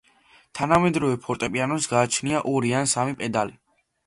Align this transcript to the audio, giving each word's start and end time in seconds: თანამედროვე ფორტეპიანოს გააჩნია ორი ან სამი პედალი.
თანამედროვე 0.59 1.19
ფორტეპიანოს 1.25 1.87
გააჩნია 1.93 2.43
ორი 2.55 2.75
ან 2.81 2.91
სამი 2.97 3.15
პედალი. 3.23 3.57